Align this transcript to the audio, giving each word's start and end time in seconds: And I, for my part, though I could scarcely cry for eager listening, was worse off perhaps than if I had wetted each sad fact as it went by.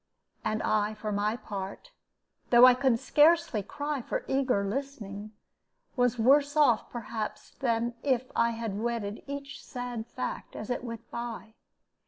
And 0.43 0.63
I, 0.63 0.95
for 0.95 1.11
my 1.11 1.35
part, 1.37 1.91
though 2.49 2.65
I 2.65 2.73
could 2.73 2.97
scarcely 2.97 3.61
cry 3.61 4.01
for 4.01 4.25
eager 4.27 4.65
listening, 4.65 5.31
was 5.95 6.17
worse 6.17 6.57
off 6.57 6.89
perhaps 6.89 7.51
than 7.51 7.93
if 8.01 8.31
I 8.35 8.49
had 8.49 8.79
wetted 8.79 9.21
each 9.27 9.63
sad 9.63 10.07
fact 10.07 10.55
as 10.55 10.71
it 10.71 10.83
went 10.83 11.07
by. 11.11 11.53